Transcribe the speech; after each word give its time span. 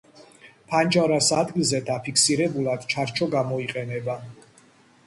ფანჯარას 0.71 1.27
ადგილზე 1.41 1.83
დასაფიქსირებლად 1.91 2.89
ჩარჩო 2.95 3.31
გამოიყენება. 3.39 4.19